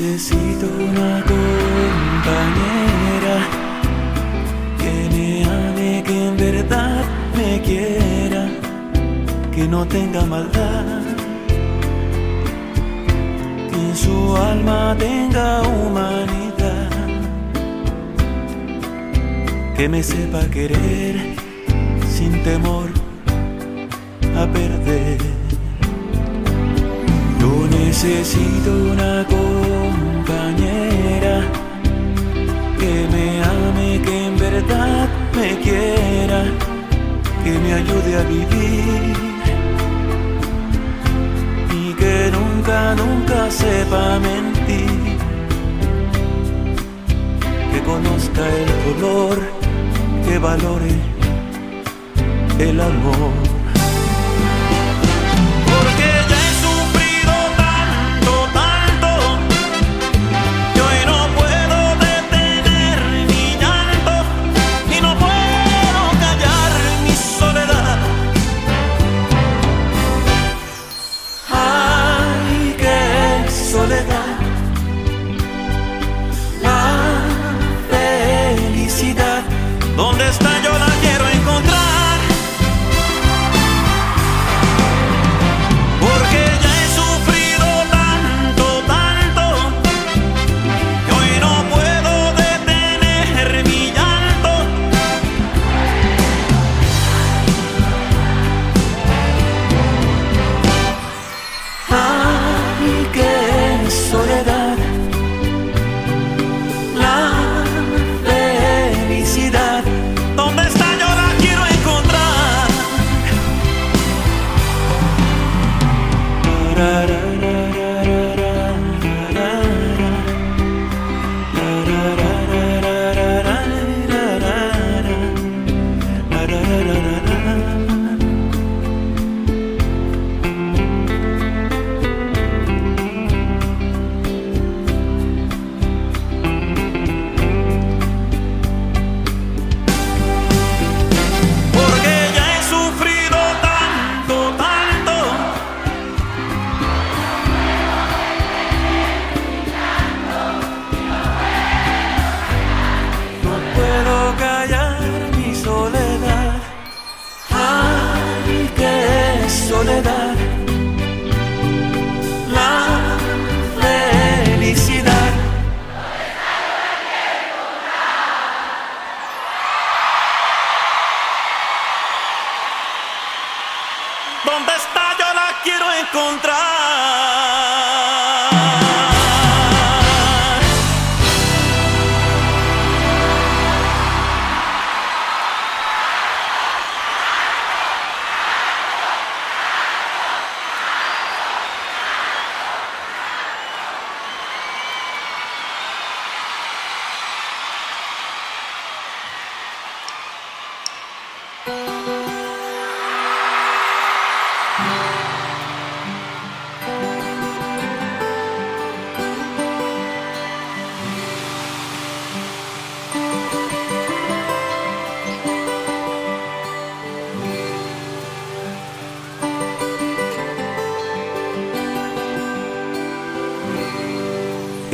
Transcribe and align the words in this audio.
necesito 0.00 0.66
una 0.66 1.22
compañera 1.22 2.26
que 4.76 4.92
me 5.14 5.44
ame, 5.44 6.02
que 6.02 6.26
en 6.28 6.36
verdad 6.36 7.04
me 7.36 7.62
quiera, 7.62 8.48
que 9.54 9.68
no 9.68 9.86
tenga 9.86 10.26
maldad, 10.26 11.00
que 13.70 13.76
en 13.76 13.94
su 13.94 14.36
alma 14.36 14.96
tenga 14.98 15.62
humanidad, 15.62 16.90
que 19.76 19.88
me 19.88 20.02
sepa 20.02 20.40
querer 20.50 21.36
sin 22.10 22.42
temor 22.42 22.88
a 24.36 24.44
perder. 24.46 25.18
Yo 27.38 27.68
necesito 27.70 28.70
una 28.92 29.24
compañera 29.28 29.53
que 32.84 33.08
me 33.14 33.42
ame, 33.42 34.02
que 34.04 34.26
en 34.26 34.36
verdad 34.38 35.08
me 35.34 35.48
quiera, 35.64 36.40
que 37.42 37.52
me 37.62 37.72
ayude 37.80 38.12
a 38.20 38.22
vivir 38.36 39.14
y 41.80 41.94
que 42.00 42.30
nunca, 42.36 42.94
nunca 42.94 43.50
sepa 43.50 44.18
mentir, 44.28 45.16
que 47.70 47.80
conozca 47.90 48.42
el 48.60 48.70
dolor, 48.84 49.38
que 50.26 50.38
valore 50.38 50.94
el 52.58 52.80
amor. 52.80 53.53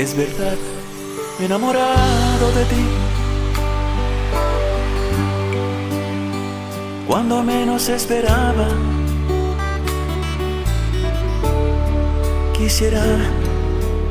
Es 0.00 0.17
verdad, 0.17 0.56
me 1.38 1.43
he 1.43 1.47
enamorado 1.47 2.52
de 2.55 2.64
ti. 2.64 2.85
Cuando 7.06 7.43
menos 7.43 7.87
esperaba, 7.91 8.69
quisiera 12.56 13.05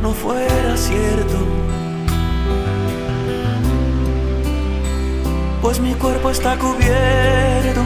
no 0.04 0.12
fuera 0.14 0.78
cierto. 0.78 1.38
Pues 5.64 5.80
mi 5.80 5.96
cuerpo 5.96 6.30
está 6.30 6.56
cubierto 6.60 7.82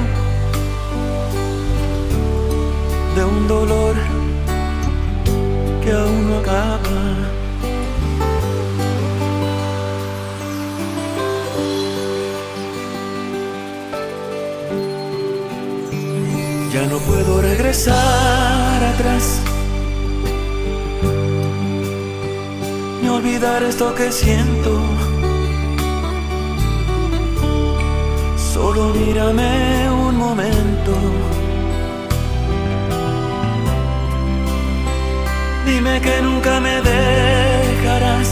de 3.16 3.24
un 3.24 3.48
dolor 3.48 3.96
que 5.82 5.92
aún 5.94 6.30
no 6.30 6.40
acaba. 6.40 7.43
Ya 16.74 16.88
no 16.88 16.98
puedo 16.98 17.40
regresar 17.40 18.84
atrás. 18.84 19.40
Ni 23.00 23.10
olvidar 23.10 23.62
esto 23.62 23.94
que 23.94 24.12
siento. 24.12 24.82
Solo 28.36 28.90
mírame 28.90 29.88
un 29.92 30.18
momento. 30.18 30.94
Dime 35.68 36.02
que 36.02 36.22
nunca 36.24 36.60
me 36.60 36.82
dejarás. 36.82 38.30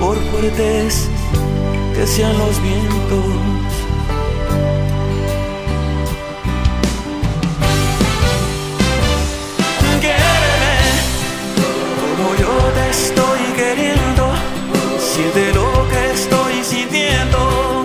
Por 0.00 0.16
fuertes 0.32 1.08
que 1.94 2.06
sean 2.08 2.36
los 2.38 2.60
vientos. 2.60 3.59
queriendo, 13.60 14.24
siente 14.98 15.52
lo 15.52 15.86
que 15.90 16.12
estoy 16.12 16.64
sintiendo. 16.64 17.79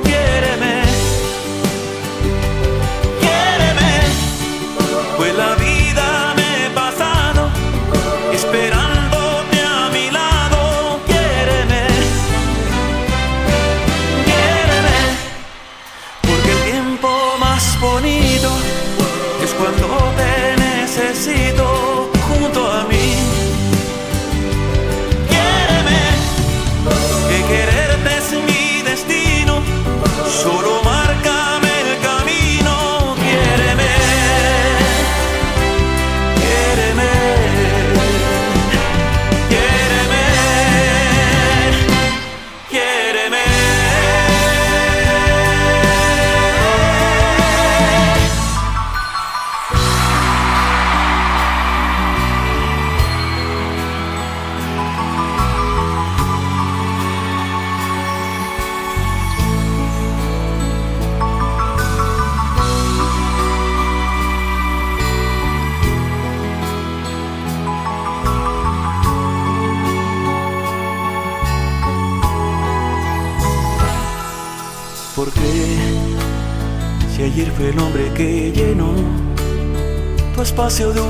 Tu 80.66 80.70
espacio 80.70 80.94
de 80.94 81.05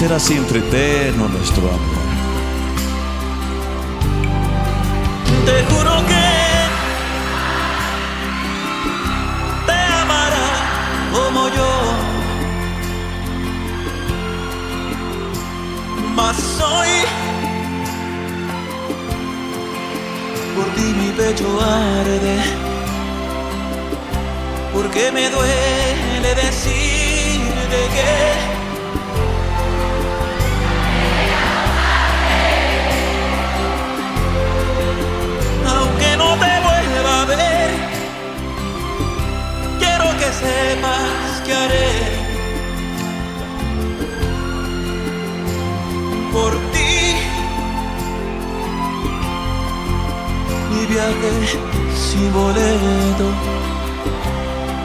será 0.00 0.18
siempre 0.18 0.60
eterno 0.60 1.28
nuestro 1.28 1.68
amor. 1.68 1.89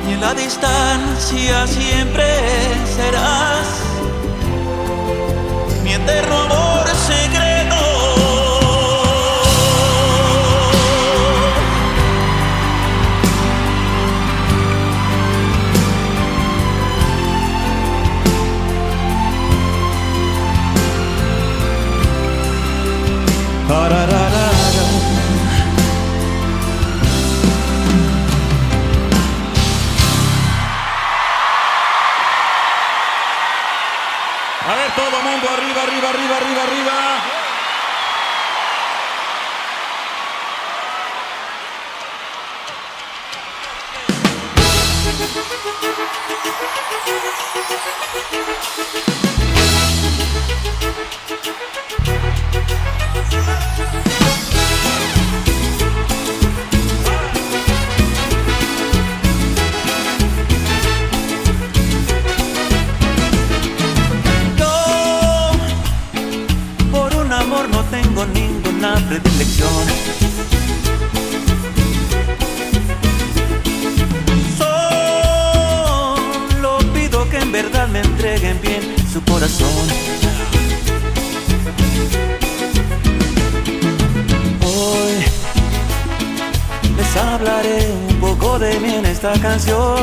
y 0.07 0.13
en 0.13 0.21
la 0.21 0.33
distancia 0.33 1.67
siempre 1.67 2.25
serás 2.95 3.67
mi 5.83 5.93
eterno 5.93 6.37
amor. 6.37 6.84
canción. 89.45 89.94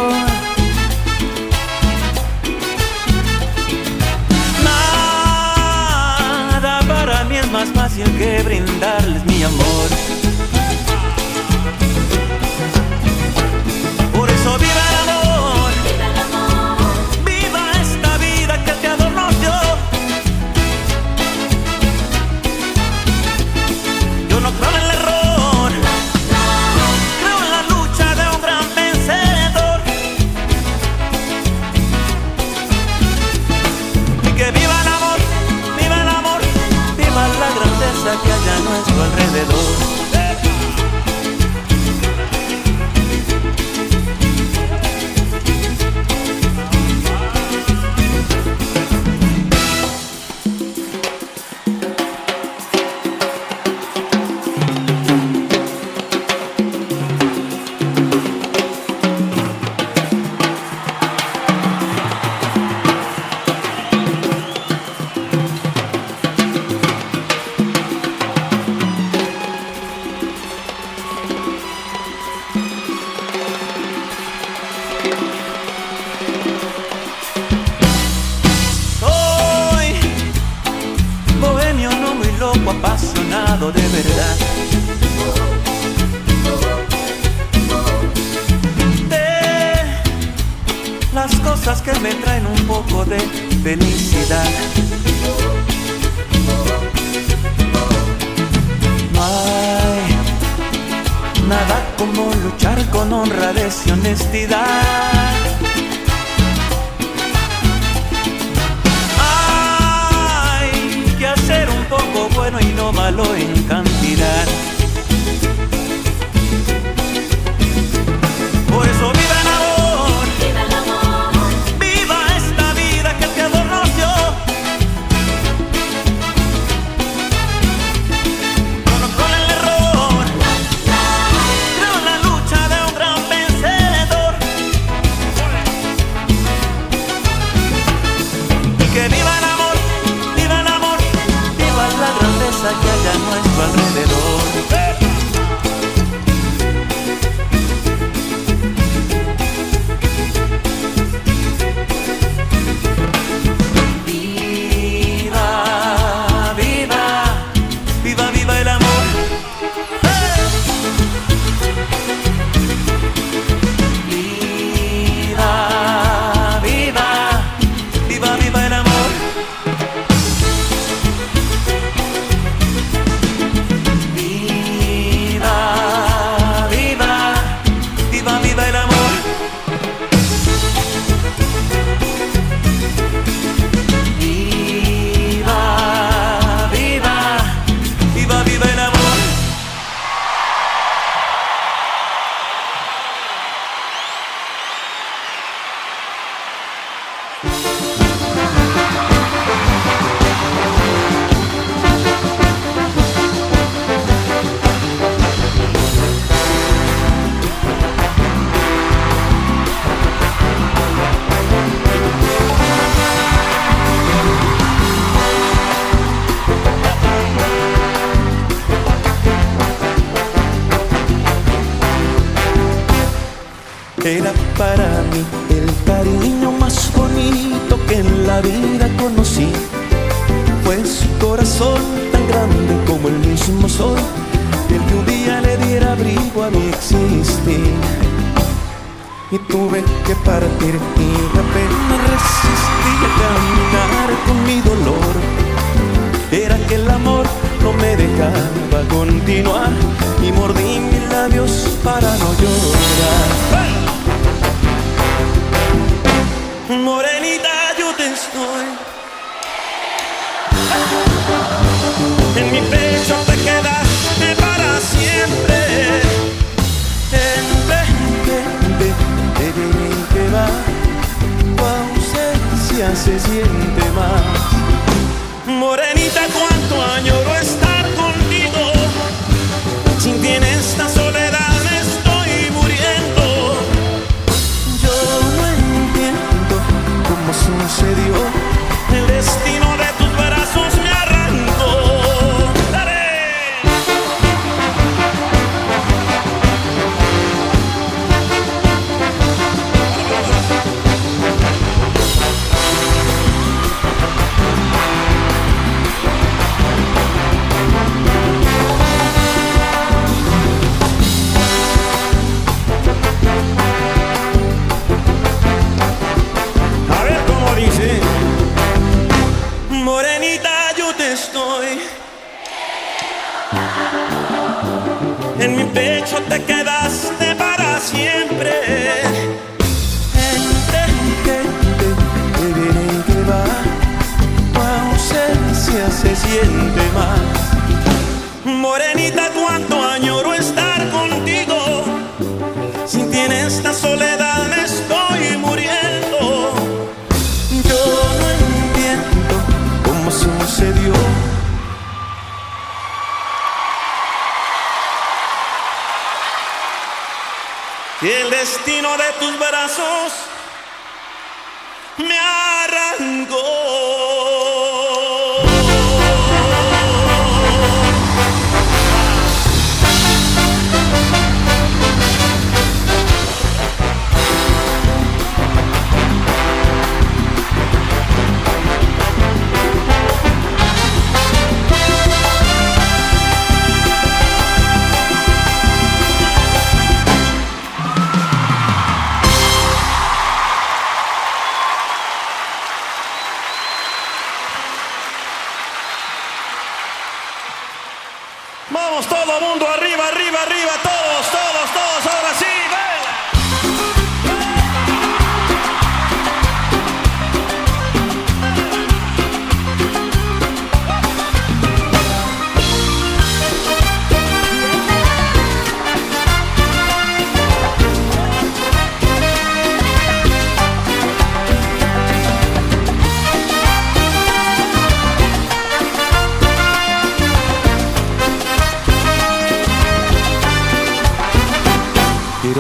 Vamos 398.73 399.07
todo 399.07 399.39
mundo 399.43 399.69
arriba, 399.69 400.09
arriba, 400.09 400.43
arriba, 400.43 400.73
todo. 400.83 401.02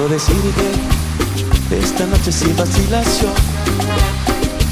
Quiero 0.02 0.14
decirte 0.14 0.72
esta 1.80 2.04
noche 2.06 2.32
sin 2.32 2.56
vacilación 2.56 3.32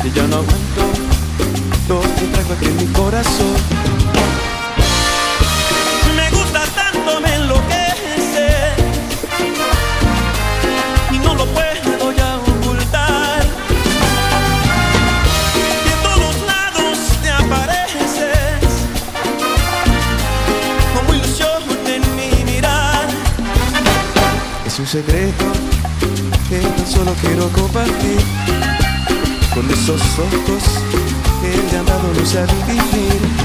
que 0.03 0.11
yo 0.11 0.27
no 0.27 0.39
aguanto 0.39 0.83
lo 1.89 2.01
que 2.01 2.27
traigo 2.33 2.53
aquí 2.55 2.65
en 2.67 2.77
mi 2.79 2.87
corazón. 2.87 4.10
Secreto 24.91 25.45
que 26.49 26.59
tan 26.59 26.85
solo 26.85 27.15
quiero 27.21 27.49
compartir 27.51 28.19
con 29.55 29.71
esos 29.71 30.03
ojos 30.19 30.65
que 31.41 31.77
han 31.77 31.87
dado 31.87 32.13
luz 32.13 32.35
a 32.35 32.45
vivir. 32.67 33.40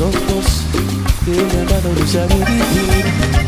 Ojos 0.00 0.64
que 1.24 1.30
me 1.30 1.60
han 1.60 1.66
dado 1.66 1.90
vivir. 1.94 3.43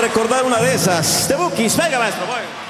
Recordar 0.00 0.44
una 0.44 0.58
de 0.58 0.74
esas. 0.74 1.28
De 1.28 1.36
Bookies, 1.36 1.76
venga 1.76 1.98
maestro. 1.98 2.26
voy. 2.26 2.60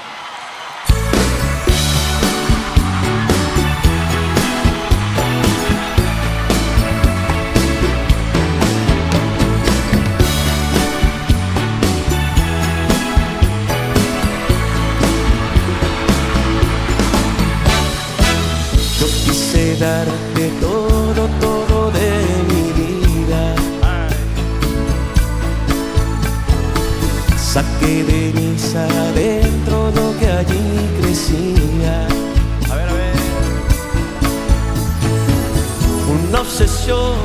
Darte 19.81 20.51
Saqué 27.81 28.03
de 28.03 28.33
mis 28.33 28.75
adentro 28.75 29.91
lo 29.95 30.19
que 30.19 30.27
allí 30.27 30.89
crecía. 30.99 32.07
A 32.69 32.75
ver, 32.75 32.89
a 32.89 32.93
ver. 32.93 33.15
Una 36.29 36.41
obsesión. 36.41 37.15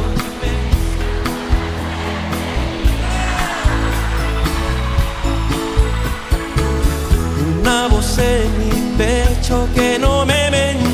Una 7.61 7.88
voz 7.88 8.19
en 8.19 8.59
mi 8.59 8.97
pecho 8.97 9.69
que 9.75 9.99
no 9.99 10.25
me 10.25 10.51
mentía. 10.51 10.86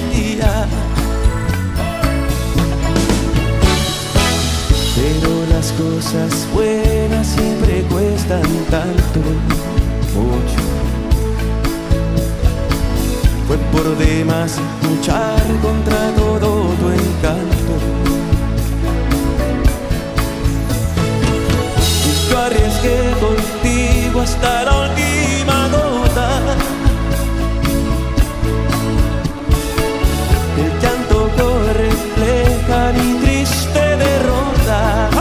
Las 5.63 5.73
cosas 5.75 6.49
buenas 6.53 7.25
siempre 7.25 7.83
cuestan 7.83 8.43
tanto, 8.69 9.21
mucho. 10.13 10.61
Fue 13.47 13.57
por 13.71 13.97
demás 13.97 14.59
luchar 14.83 15.41
contra 15.63 16.11
todo 16.17 16.67
tu 16.81 16.89
encanto. 16.91 17.75
Yo 22.29 22.39
arriesgué 22.41 22.99
contigo 23.21 24.21
hasta 24.21 24.65
la 24.65 24.81
última 24.81 25.69
gota. 25.69 26.29
El 30.59 30.73
llanto 30.83 31.31
que 31.37 31.73
refleja 31.85 32.93
mi 32.97 33.21
triste 33.21 33.81
derrota. 33.97 35.12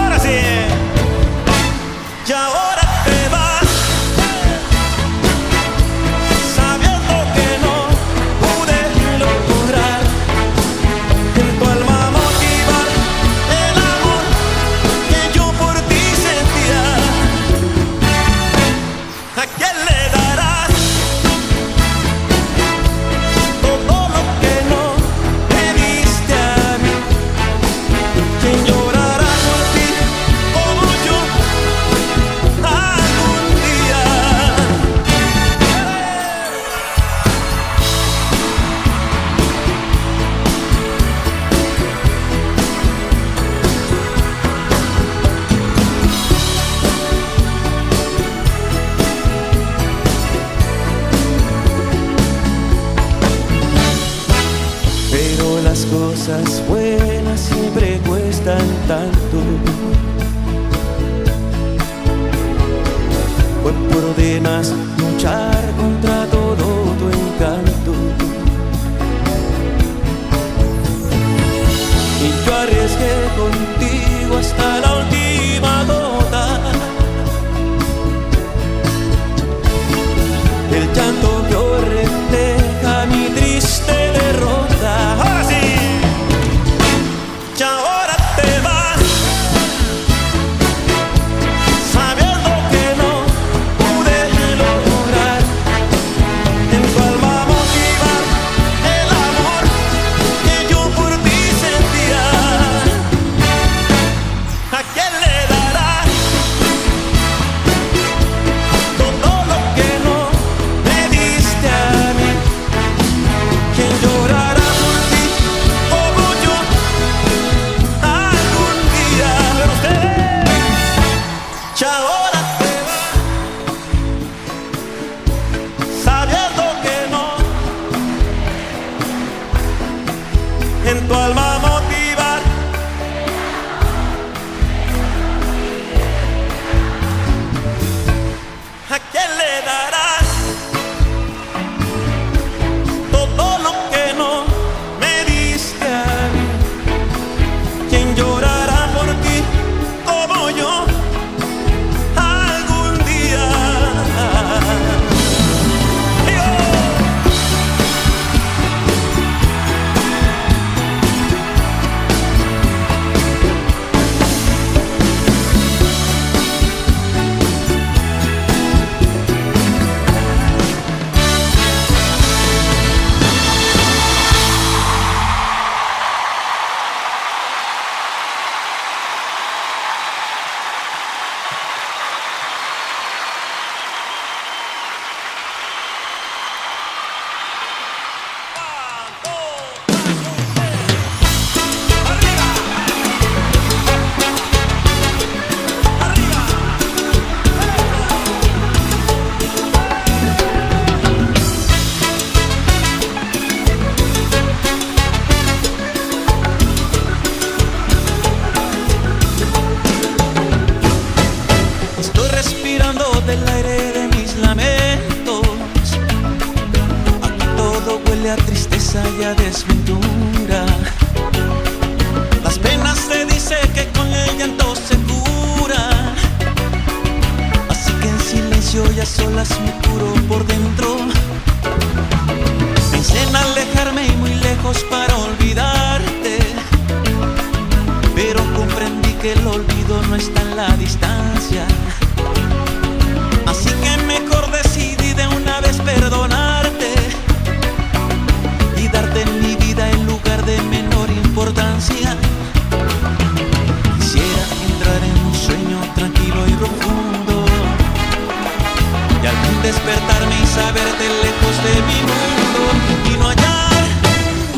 despertarme 259.62 260.36
y 260.41 260.47
saberte 260.47 261.08
lejos 261.24 261.63
de 261.63 261.82
mi 261.84 262.00
mundo 262.10 262.62
y 263.06 263.17
no 263.17 263.28
hallar 263.28 263.84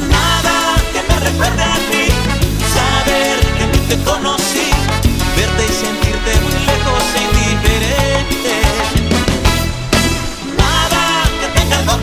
nada 0.10 0.76
que 0.94 1.02
me 1.08 1.20
recuerde 1.20 1.64
a 1.64 1.76
ti, 1.90 2.08
saber 2.74 3.40
que 3.58 3.66
te 3.96 4.04
conocí, 4.04 4.70
verte 5.36 5.66
y 5.66 5.74
sentirte 5.74 6.40
muy 6.42 6.54
lejos 6.66 7.04
e 7.16 7.22
indiferente, 7.30 8.56
nada 10.58 11.04
que 11.40 11.60
tenga 11.60 11.80
algo 11.80 12.03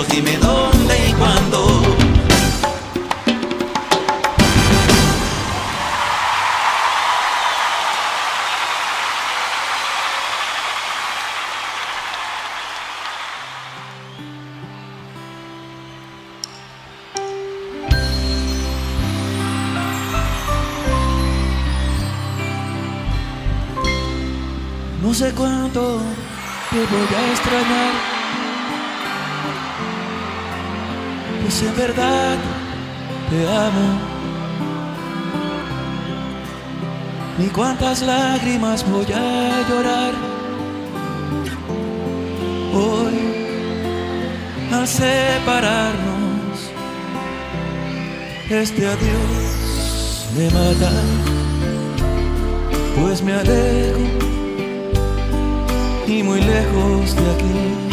besos, 0.00 0.08
dime 0.08 0.36
dónde 0.38 1.08
y 1.08 1.12
cuándo. 1.14 1.82
No 25.02 25.14
sé 25.14 25.32
cuánto 25.32 25.98
te 26.70 26.76
voy 26.76 27.14
a 27.16 27.30
extrañar. 27.32 28.09
Pues 31.50 31.62
en 31.62 31.76
verdad 31.76 32.38
te 33.28 33.48
amo. 33.48 33.98
Ni 37.38 37.46
cuántas 37.48 38.02
lágrimas 38.02 38.88
voy 38.88 39.06
a 39.12 39.68
llorar. 39.68 40.12
Hoy, 42.72 43.16
al 44.72 44.86
separarnos, 44.86 46.70
este 48.48 48.86
adiós 48.86 50.28
me 50.36 50.44
mata. 50.50 50.92
Pues 52.94 53.22
me 53.24 53.32
alejo 53.32 53.98
y 56.06 56.22
muy 56.22 56.42
lejos 56.42 57.16
de 57.16 57.30
aquí. 57.32 57.89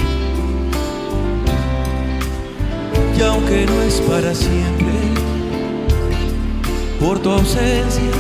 Y 3.18 3.22
aunque 3.24 3.66
no 3.66 3.82
es 3.82 4.00
para 4.02 4.36
siempre, 4.36 4.94
por 7.00 7.18
tu 7.18 7.32
ausencia, 7.32 8.12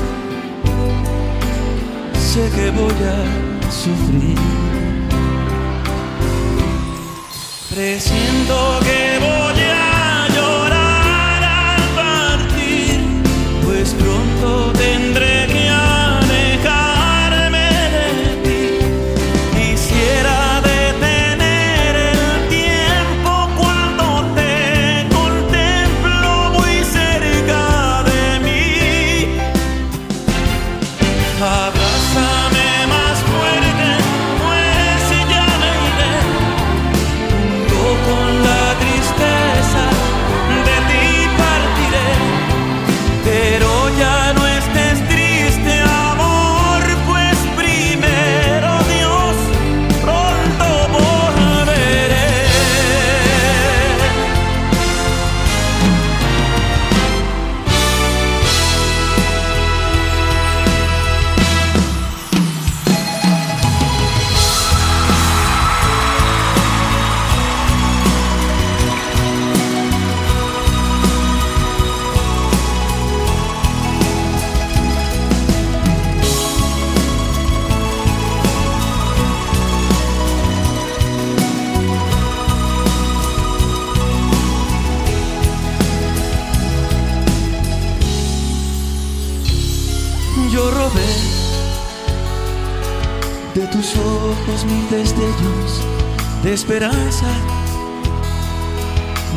sé 2.18 2.50
que 2.56 2.72
voy 2.72 2.95
a 3.06 3.72
sufrir. 3.72 4.38
Presiento 7.70 8.80
que 8.82 9.20
voy 9.20 9.62
a 9.72 10.28
llorar 10.36 11.43
al 11.43 11.84
partir, 11.95 13.00
pues 13.66 13.93
pronto 13.93 14.74
tendré 14.74 15.36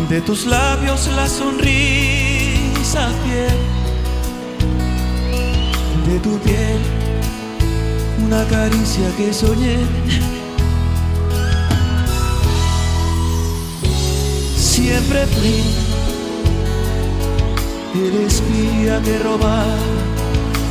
de 0.09 0.21
tus 0.23 0.47
labios 0.47 1.09
la 1.15 1.29
sonrisa 1.29 3.09
fiel, 3.23 3.59
de 6.09 6.19
tu 6.19 6.37
piel 6.41 6.81
una 8.27 8.45
caricia 8.47 9.09
que 9.17 9.33
soñé. 9.33 9.79
Siempre 14.57 15.25
fui 15.27 15.63
el 17.95 18.27
espía 18.27 19.01
que 19.03 19.19
robaba 19.21 19.77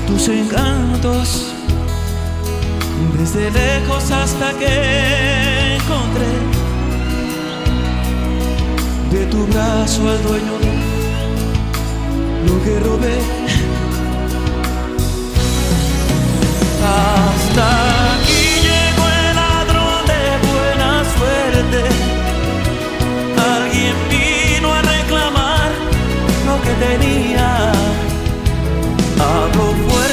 tus 0.08 0.28
encantos. 0.28 1.54
Desde 3.18 3.50
lejos 3.52 4.12
hasta 4.12 4.52
que 4.58 5.69
encontré. 5.80 6.32
De 9.12 9.26
tu 9.26 9.46
brazo 9.48 10.02
al 10.10 10.22
dueño 10.24 10.54
de 10.64 10.74
lo 12.48 12.56
que 12.64 12.80
robé. 12.88 13.18
Hasta 16.98 17.68
aquí 18.14 18.44
llegó 18.68 19.06
el 19.20 19.36
ladrón 19.42 20.02
de 20.12 20.24
buena 20.48 20.92
suerte. 21.16 21.82
Alguien 23.56 23.96
vino 24.14 24.68
a 24.74 24.82
reclamar 24.82 25.70
lo 26.48 26.56
que 26.64 26.74
tenía. 26.86 27.72
Hablo 29.20 29.66
fuerte 29.88 30.09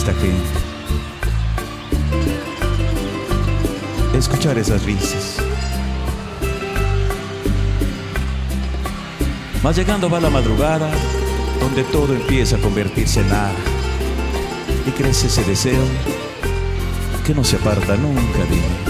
esta 0.00 0.14
gente. 0.14 0.48
Escuchar 4.16 4.56
esas 4.56 4.82
risas. 4.84 5.36
Más 9.62 9.76
llegando 9.76 10.08
va 10.08 10.20
la 10.20 10.30
madrugada, 10.30 10.90
donde 11.60 11.84
todo 11.84 12.14
empieza 12.14 12.56
a 12.56 12.60
convertirse 12.60 13.20
en 13.20 13.28
nada. 13.28 13.52
Y 14.86 14.90
crece 14.92 15.26
ese 15.26 15.44
deseo 15.44 15.84
que 17.26 17.34
no 17.34 17.44
se 17.44 17.56
aparta 17.56 17.94
nunca 17.96 18.38
de 18.38 18.56
mí. 18.56 18.89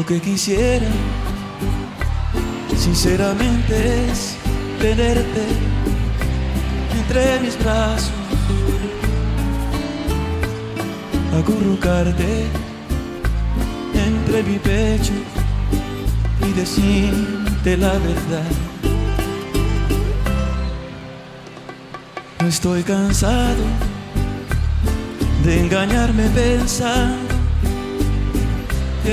Lo 0.00 0.06
que 0.06 0.18
quisiera, 0.18 0.86
sinceramente, 2.74 4.10
es 4.10 4.34
tenerte 4.80 5.44
entre 6.98 7.40
mis 7.40 7.58
brazos, 7.62 8.10
acurrucarte 11.38 12.46
entre 13.94 14.42
mi 14.42 14.58
pecho 14.58 15.12
y 16.48 16.52
decirte 16.54 17.76
la 17.76 17.92
verdad. 17.92 18.50
No 22.40 22.48
estoy 22.48 22.82
cansado 22.84 23.64
de 25.44 25.60
engañarme 25.60 26.26
pensando 26.30 27.29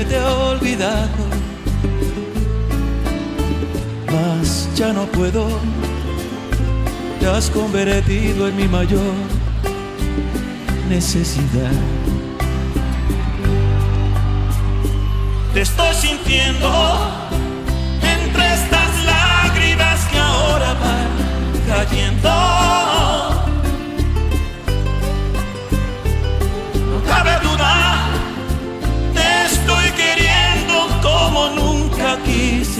te 0.04 0.16
he 0.16 0.24
olvidado, 0.24 1.08
mas 4.06 4.68
ya 4.76 4.92
no 4.92 5.06
puedo, 5.06 5.48
te 7.18 7.26
has 7.26 7.50
convertido 7.50 8.48
en 8.48 8.56
mi 8.56 8.68
mayor 8.68 9.14
necesidad. 10.88 11.72
Te 15.52 15.62
estoy 15.62 15.94
sintiendo 15.94 16.70
entre 18.02 18.54
estas 18.54 19.04
lágrimas 19.04 20.04
que 20.10 20.18
ahora 20.18 20.74
van 20.74 21.08
cayendo. 21.66 22.68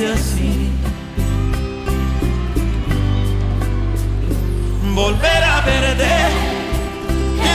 Así. 0.06 0.70
Volver 4.94 5.44
a 5.44 5.60
verte 5.62 6.14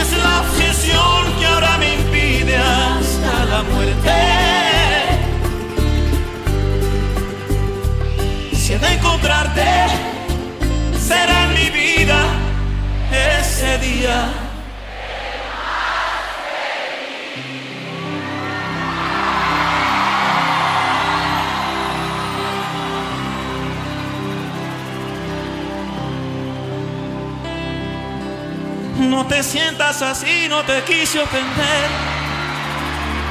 es 0.00 0.12
la 0.22 0.40
obsesión 0.40 1.32
que 1.38 1.46
ahora 1.46 1.78
me 1.78 1.94
impide 1.94 2.56
hasta 2.56 3.44
la 3.46 3.62
muerte. 3.62 4.10
Si 8.54 8.72
he 8.72 8.78
de 8.78 8.92
encontrarte, 8.94 9.66
será 10.98 11.44
en 11.44 11.54
mi 11.54 11.70
vida 11.70 12.18
ese 13.40 13.78
día. 13.78 14.43
No 29.14 29.24
te 29.26 29.44
sientas 29.44 30.02
así, 30.02 30.48
no 30.48 30.64
te 30.64 30.82
quise 30.82 31.20
ofender, 31.20 31.86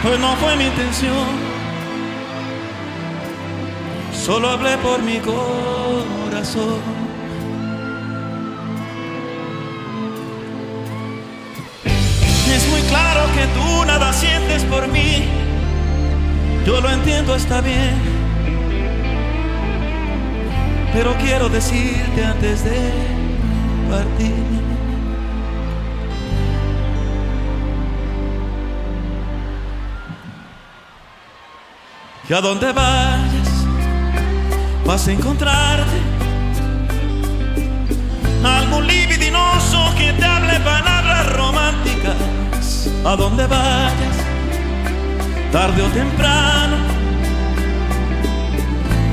pues 0.01 0.17
no 0.17 0.33
fue 0.37 0.55
mi 0.55 0.67
intención. 0.67 1.27
Solo 4.13 4.49
hablé 4.49 4.77
por 4.77 5.01
mi 5.01 5.19
corazón. 5.19 6.79
Es 11.85 12.67
muy 12.69 12.81
claro 12.83 13.25
que 13.35 13.45
tú 13.47 13.85
nada 13.85 14.13
sientes 14.13 14.63
por 14.63 14.87
mí. 14.87 15.25
Yo 16.65 16.79
lo 16.79 16.89
entiendo, 16.89 17.35
está 17.35 17.59
bien. 17.59 18.01
Pero 20.93 21.13
quiero 21.17 21.49
decirte 21.49 22.23
antes 22.23 22.63
de 22.63 22.79
partir. 23.89 24.72
Que 32.27 32.33
a 32.33 32.39
donde 32.39 32.71
vayas 32.71 33.65
vas 34.85 35.07
a 35.09 35.11
encontrarte 35.11 35.99
algún 38.45 38.87
libidinoso 38.87 39.93
que 39.97 40.13
te 40.13 40.23
hable 40.23 40.57
palabras 40.61 41.33
románticas. 41.33 42.89
A 43.05 43.17
donde 43.17 43.45
vayas, 43.45 44.17
tarde 45.51 45.81
o 45.81 45.87
temprano, 45.87 46.77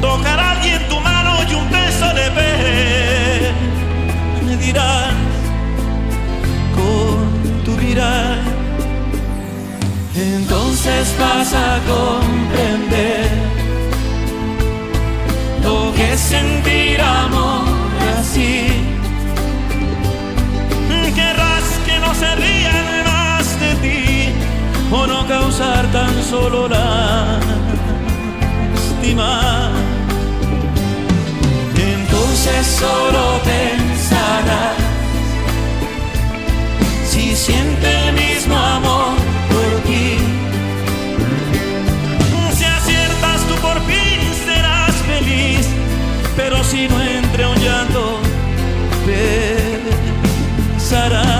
tocará 0.00 0.52
alguien 0.52 0.80
tu 0.88 1.00
mano 1.00 1.38
y 1.50 1.54
un 1.54 1.68
beso 1.68 2.06
de 2.14 2.30
ver. 2.30 3.52
Me 4.46 4.56
dirás 4.56 5.14
con 6.76 7.64
tu 7.64 7.72
mirar. 7.72 8.39
Entonces 10.20 11.16
vas 11.18 11.54
a 11.54 11.80
comprender 11.88 13.30
lo 15.62 15.94
que 15.94 16.12
es 16.12 16.20
sentir 16.20 17.00
amor 17.00 17.64
así. 18.18 18.66
Querrás 21.14 21.64
que 21.86 21.98
no 21.98 22.14
se 22.14 22.36
rían 22.36 23.04
más 23.04 23.58
de 23.60 23.74
ti 23.76 24.34
o 24.92 25.06
no 25.06 25.26
causar 25.26 25.86
tan 25.90 26.22
solo 26.22 26.68
lástima. 26.68 27.40
Entonces 31.76 32.66
solo 32.66 33.40
pensarás 33.42 34.76
si 37.06 37.34
siente 37.34 38.08
el 38.08 38.12
mismo 38.14 38.56
amor 38.56 39.29
pero 46.70 46.82
si 46.82 46.88
no 46.88 47.02
entre 47.02 47.46
un 47.46 47.56
llanto, 47.58 48.20
pensarás. 50.76 51.39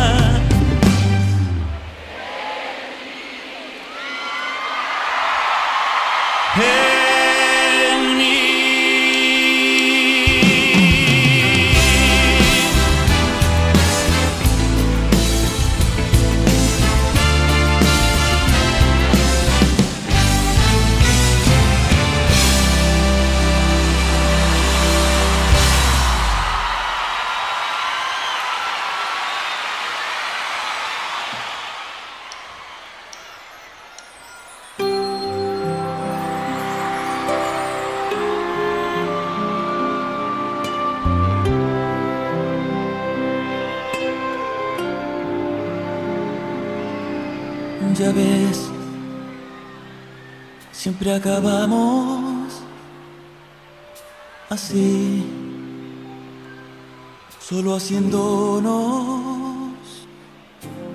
Solo 57.41 57.75
haciéndonos 57.75 58.71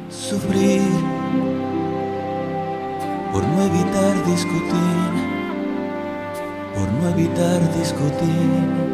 sufrir 0.09 0.81
por 3.33 3.43
no 3.43 3.63
evitar 3.63 4.25
discutir, 4.25 5.11
por 6.75 6.87
no 6.93 7.09
evitar 7.09 7.59
discutir. 7.77 8.85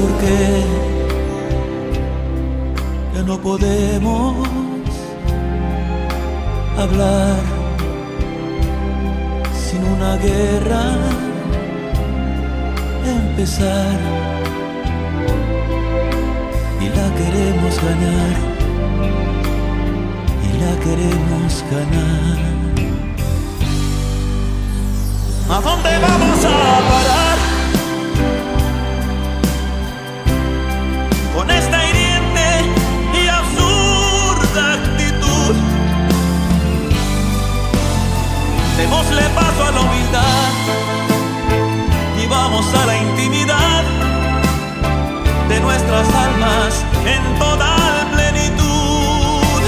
¿Por 0.00 0.12
qué 0.20 0.64
que 3.12 3.22
no 3.24 3.38
podemos 3.40 4.48
hablar 6.78 7.36
sin 9.52 9.82
una 9.84 10.16
guerra 10.16 11.35
empezar? 13.10 14.36
y 16.80 16.88
la 16.88 17.14
queremos 17.14 17.74
ganar, 17.82 18.36
y 20.46 20.50
la 20.62 20.72
queremos 20.84 21.64
ganar. 21.70 22.38
¿A 25.48 25.60
dónde 25.60 25.90
vamos 25.98 26.44
a 26.44 26.58
parar? 26.90 27.38
Con 31.34 31.50
esta 31.50 31.78
hiriente 31.88 32.48
y 33.20 33.28
absurda 33.28 34.72
actitud. 34.74 35.54
Démosle 38.76 39.22
paso 39.34 39.64
a 39.64 39.70
la 39.72 39.80
humildad 39.80 40.95
vamos 42.48 42.72
a 42.74 42.86
la 42.86 42.96
intimidad 42.96 43.82
de 45.48 45.58
nuestras 45.60 46.06
almas 46.14 46.84
en 47.04 47.22
total 47.40 48.06
plenitud. 48.14 49.60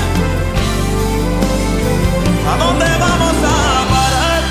¿A 2.51 2.55
dónde 2.65 2.87
vamos 3.07 3.37
a 3.55 3.59
parar? 3.95 4.43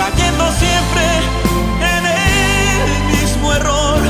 Cayendo 0.00 0.44
siempre 0.64 1.04
en 1.94 2.04
el 2.06 3.04
mismo 3.12 3.52
error. 3.52 4.00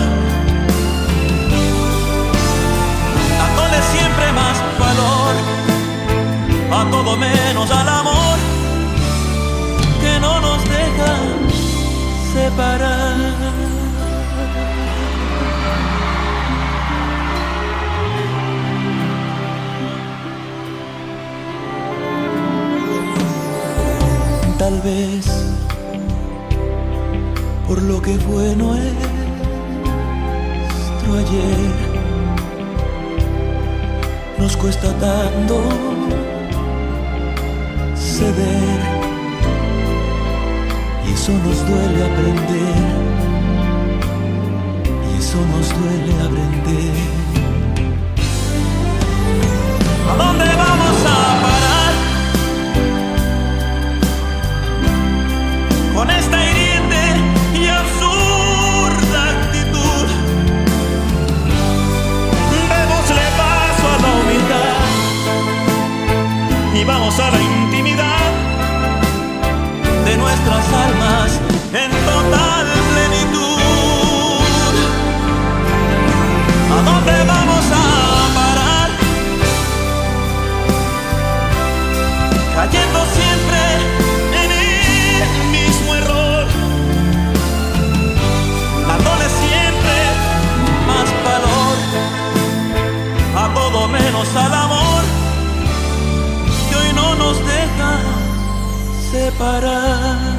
Dándole 3.41 3.79
siempre 3.95 4.33
más 4.41 4.57
valor 4.85 5.35
a 6.79 6.91
todo 6.93 7.17
menos 7.17 7.71
al 7.73 7.89
amor 7.89 8.08
separar. 12.39 13.17
Tal 24.59 24.81
vez 24.83 25.25
por 27.67 27.81
lo 27.83 28.03
que 28.03 28.15
fue 28.19 28.57
nuestro 28.57 28.99
ayer 31.23 31.59
nos 34.39 34.57
cuesta 34.57 34.89
tanto 34.99 35.63
ceder 37.97 38.98
eso 41.29 41.37
nos 41.45 41.61
duele 41.69 42.05
aprender 42.05 42.77
y 45.05 45.19
eso 45.19 45.39
nos 45.53 45.69
duele 45.79 46.13
aprender 46.25 46.95
¿A 50.11 50.13
dónde 50.17 50.45
vamos 50.57 50.99
a 51.05 51.19
parar? 51.45 51.93
Con 55.95 56.11
esta 56.11 56.37
hiriente 56.51 57.03
y 57.61 57.67
absurda 57.67 59.21
actitud. 59.33 60.07
Démosle 62.51 63.27
paso 63.37 63.87
a 63.95 63.97
la 64.03 64.11
humildad 64.21 64.79
y 66.75 66.85
vamos 66.85 67.21
a 67.21 67.31
la 67.31 67.48
en 71.85 71.91
total 71.91 72.67
plenitud. 72.93 74.75
¿A 76.75 76.79
dónde 76.89 77.15
vamos 77.35 77.65
a 77.73 77.87
parar? 78.39 78.91
Cayendo 82.57 83.01
siempre 83.19 83.61
en 84.43 84.51
el 84.65 84.79
mismo 85.57 85.95
error, 85.95 86.47
dándole 88.89 89.27
siempre 89.45 89.97
más 90.91 91.09
valor 91.29 91.77
a 93.43 93.55
todo 93.55 93.89
menos 93.89 94.29
al 94.35 94.55
amor 94.67 95.03
que 96.69 96.77
hoy 96.77 96.93
no 96.95 97.15
nos 97.15 97.37
deja 97.39 97.91
separar. 99.13 100.38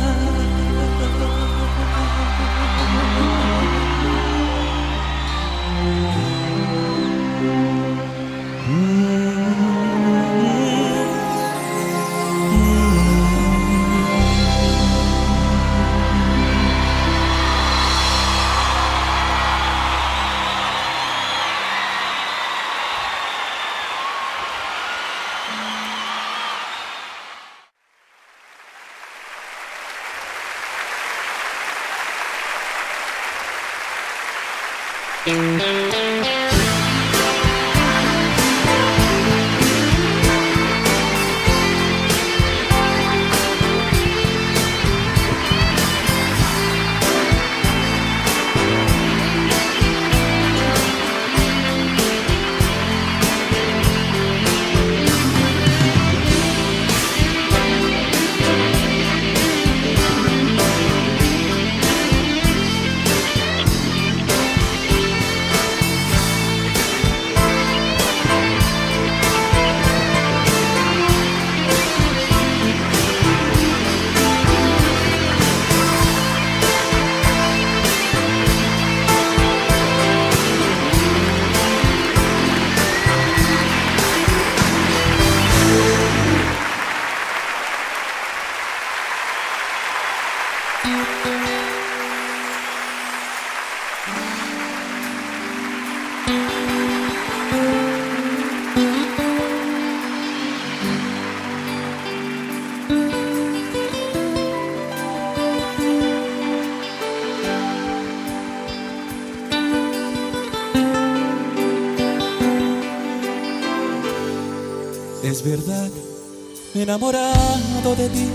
Enamorado 116.99 117.95
de 117.95 118.09
ti. 118.09 118.27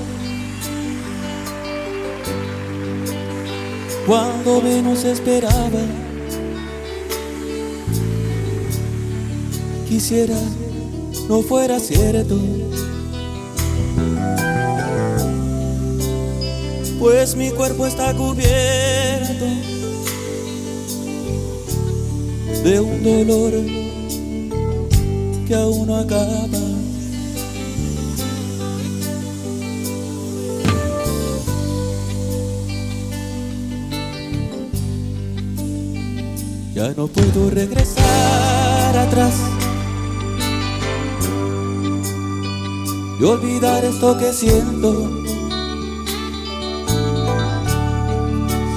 cuando 4.07 4.61
menos 4.61 5.05
esperaba. 5.05 5.81
Quisiera 9.89 10.37
no 11.29 11.43
fuera 11.43 11.79
cierto. 11.79 12.39
Pues 16.99 17.37
mi 17.37 17.51
cuerpo 17.51 17.87
está 17.87 18.15
cubierto 18.15 19.45
de 22.63 22.81
un 22.81 23.03
dolor 23.03 23.53
que 25.47 25.55
aún 25.55 25.87
no 25.87 25.97
acaba. 25.97 26.54
Ya 36.85 36.93
no 36.99 37.07
puedo 37.07 37.49
regresar 37.49 38.99
atrás 38.99 39.33
y 43.19 43.25
olvidar 43.25 43.83
esto 43.87 44.19
que 44.19 44.31
siento. 44.35 45.11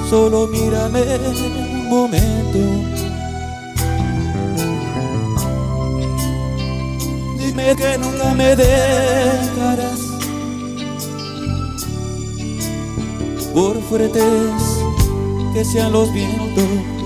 Solo 0.08 0.46
mírame 0.46 1.02
un 1.02 1.88
momento. 1.90 2.58
Dime 7.38 7.76
que 7.76 7.98
nunca 7.98 8.32
me 8.32 8.56
dejarás. 8.56 10.00
Por 13.52 13.82
fuertes 13.82 14.62
que 15.52 15.62
sean 15.62 15.92
los 15.92 16.10
vientos. 16.14 16.97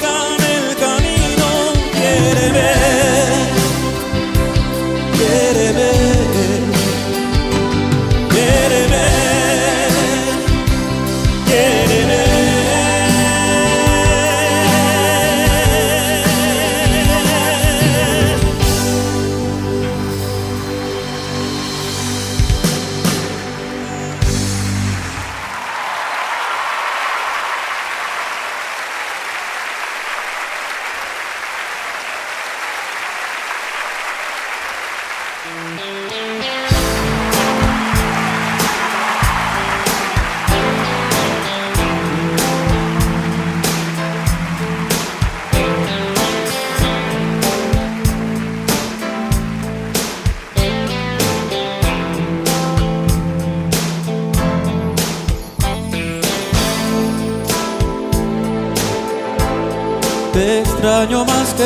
Solo 0.00 0.23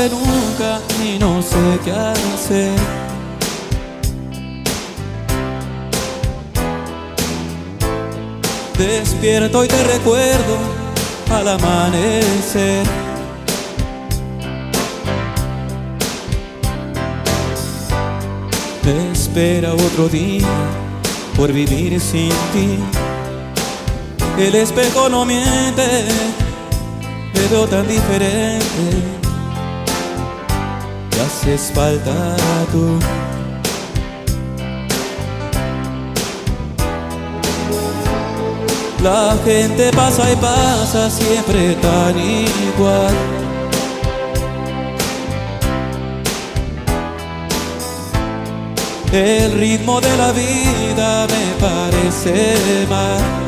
nunca 0.06 0.80
y 1.04 1.18
no 1.18 1.42
sé 1.42 1.78
qué 1.84 1.90
hacer. 1.90 2.78
Despierto 8.78 9.64
y 9.64 9.68
te 9.68 9.84
recuerdo 9.84 10.56
al 11.32 11.48
amanecer. 11.48 12.86
Me 18.84 19.12
espera 19.12 19.74
otro 19.74 20.08
día 20.08 20.46
por 21.36 21.52
vivir 21.52 22.00
sin 22.00 22.30
ti. 22.52 22.78
El 24.38 24.54
espejo 24.54 25.08
no 25.08 25.24
miente, 25.24 26.04
te 27.34 27.48
veo 27.50 27.66
tan 27.66 27.86
diferente. 27.88 29.17
Haces 31.24 31.72
falta 31.74 32.36
tú. 32.72 32.98
La 39.02 39.36
gente 39.44 39.90
pasa 39.92 40.32
y 40.32 40.36
pasa 40.36 41.08
siempre 41.08 41.74
tan 41.76 42.18
igual. 42.18 43.14
El 49.12 49.52
ritmo 49.52 50.00
de 50.00 50.16
la 50.16 50.32
vida 50.32 51.26
me 51.26 51.66
parece 51.66 52.86
mal. 52.90 53.47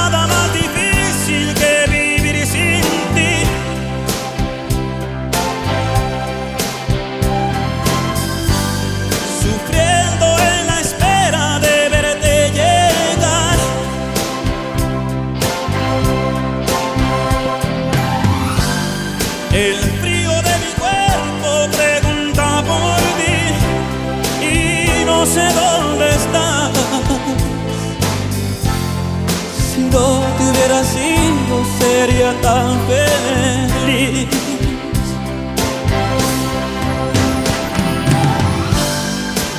sido, 32.01 32.07
sería 32.07 32.33
tan 32.41 32.79
feliz. 32.87 34.27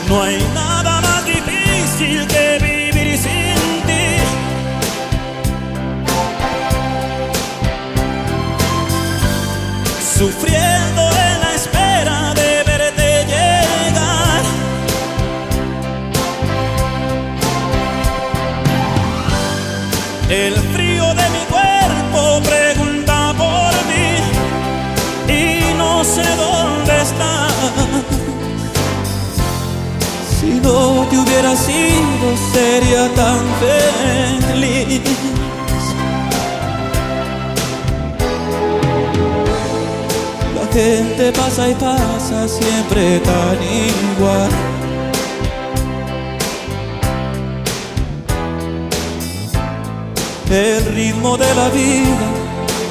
No 0.08 0.26
hubiera 31.42 31.56
sido, 31.56 32.36
sería 32.52 33.08
tan 33.14 33.40
feliz. 33.60 35.00
La 40.54 40.72
gente 40.72 41.32
pasa 41.32 41.68
y 41.68 41.74
pasa 41.74 42.48
siempre 42.48 43.20
tan 43.20 43.58
igual. 43.62 44.50
El 50.50 50.84
ritmo 50.94 51.38
de 51.38 51.54
la 51.54 51.68
vida 51.70 52.18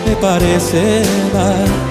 me 0.08 0.16
parece 0.16 1.04
mal. 1.32 1.91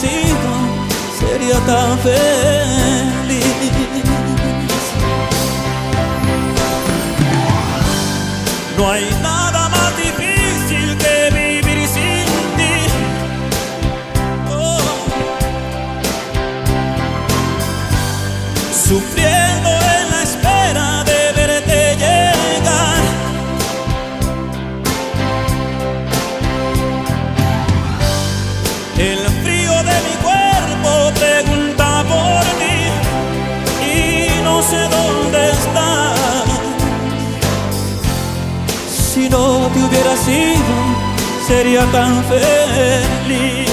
te 0.00 0.06
hubiera 0.06 0.26
sido, 0.26 0.52
sería 1.18 1.58
tan 1.66 1.98
feliz. 1.98 3.44
No 8.76 8.90
sido, 40.16 40.76
sería 41.46 41.84
tan 41.92 42.24
feliz. 42.24 43.65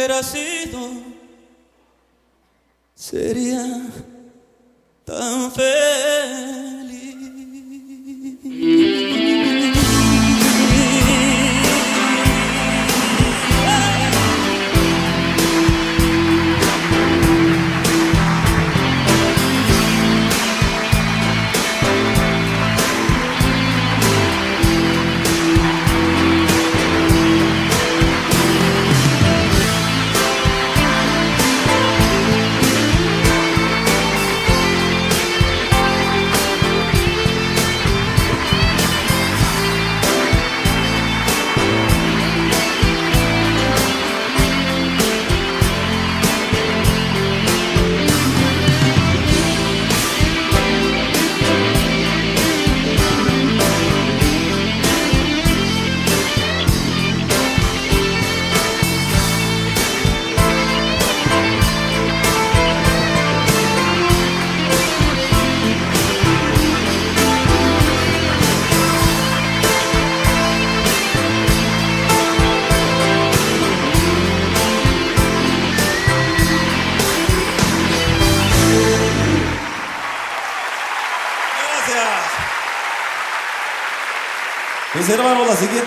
Hubiera 0.00 0.22
sido, 0.22 0.78
sería 2.94 3.69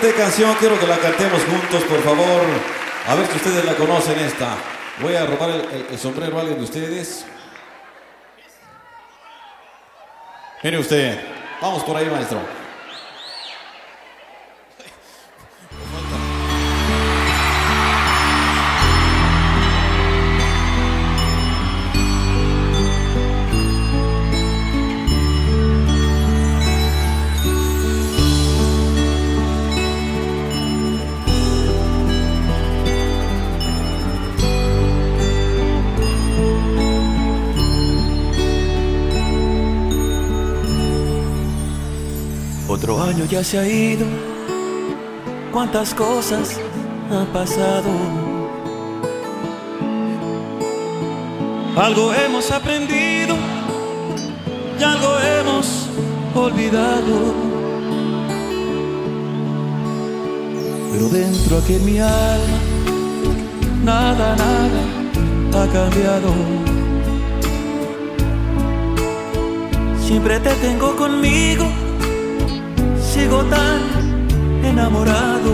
siguiente 0.04 0.22
canción 0.22 0.54
quiero 0.60 0.78
que 0.78 0.86
la 0.86 0.98
cantemos 0.98 1.42
juntos, 1.44 1.82
por 1.84 2.02
favor. 2.02 2.42
A 3.06 3.14
ver 3.14 3.26
si 3.26 3.36
ustedes 3.36 3.64
la 3.64 3.74
conocen 3.74 4.18
esta. 4.18 4.54
Voy 5.00 5.14
a 5.14 5.24
robar 5.24 5.48
el, 5.48 5.86
el 5.90 5.98
sombrero 5.98 6.36
a 6.36 6.40
alguien 6.40 6.58
de 6.58 6.64
ustedes. 6.64 7.24
Mire 10.62 10.78
usted. 10.78 11.18
Vamos 11.58 11.82
por 11.84 11.96
ahí, 11.96 12.04
maestro. 12.10 12.63
Año 43.04 43.24
ya 43.26 43.44
se 43.44 43.58
ha 43.58 43.68
ido, 43.68 44.06
cuántas 45.52 45.94
cosas 45.94 46.58
han 47.10 47.26
pasado. 47.26 47.90
Algo 51.76 52.12
hemos 52.14 52.50
aprendido 52.50 53.36
y 54.78 54.82
algo 54.82 55.18
hemos 55.18 55.88
olvidado. 56.34 57.34
Pero 60.92 61.08
dentro 61.08 61.58
aquí 61.58 61.74
mi 61.84 61.98
alma, 61.98 62.58
nada, 63.82 64.36
nada 64.36 65.62
ha 65.62 65.66
cambiado. 65.72 66.32
Siempre 70.00 70.38
te 70.38 70.54
tengo 70.54 70.94
conmigo 70.96 71.83
sigo 73.14 73.44
tan 73.44 73.78
enamorado. 74.64 75.52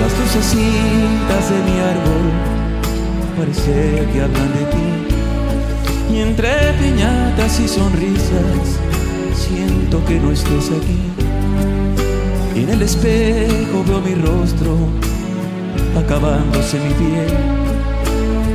Las 0.00 0.12
lucecitas 0.20 1.42
de 1.52 1.58
mi 1.66 1.76
árbol 1.94 2.26
parece 3.38 4.06
que 4.12 4.20
hablan 4.24 4.50
de 4.58 4.64
ti. 4.74 4.88
Y 6.14 6.20
entre 6.20 6.50
piñatas 6.80 7.60
y 7.60 7.66
sonrisas 7.66 8.64
siento 9.34 10.04
que 10.04 10.20
no 10.20 10.30
estés 10.30 10.66
aquí. 10.78 11.00
Y 12.54 12.64
en 12.64 12.68
el 12.68 12.82
espejo 12.82 13.84
veo 13.88 14.00
mi 14.02 14.14
rostro 14.16 14.72
acabándose 15.98 16.78
mi 16.78 16.92
piel. 17.00 17.32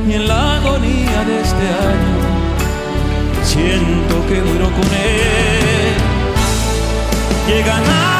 Y 0.08 0.12
en 0.12 0.28
la 0.28 0.58
agonía 0.58 1.24
de 1.26 1.40
este 1.40 1.66
año 1.90 2.19
siento 3.50 4.26
que 4.28 4.40
muero 4.42 4.70
con 4.70 4.86
él. 4.94 5.96
Llega 7.48 7.80
Navidad 7.80 8.19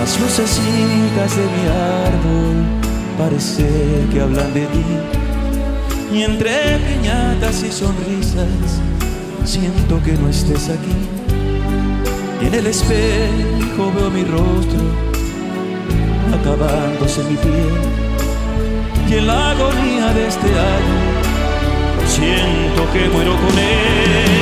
Las 0.00 0.18
lucecitas 0.18 1.36
de 1.36 1.42
mi 1.42 1.68
árbol 1.68 2.64
parece 3.18 3.68
que 4.10 4.22
hablan 4.22 4.54
de 4.54 4.62
ti. 4.62 4.84
Y 6.10 6.22
entre 6.22 6.78
piñatas 6.78 7.62
y 7.62 7.70
sonrisas 7.70 8.80
siento 9.44 10.02
que 10.02 10.12
no 10.12 10.30
estés 10.30 10.70
aquí. 10.70 10.96
Y 12.40 12.46
en 12.46 12.54
el 12.54 12.66
espejo 12.68 13.92
veo 13.94 14.10
mi 14.10 14.24
rostro 14.24 14.80
acabándose 16.32 17.22
mi 17.24 17.36
piel. 17.36 17.68
Y 19.06 19.18
en 19.18 19.26
la 19.26 19.50
agonía 19.50 20.14
de 20.14 20.28
este 20.28 20.48
año 20.48 20.98
siento 22.06 22.90
que 22.94 23.06
muero 23.10 23.36
con 23.36 23.58
él. 23.58 24.40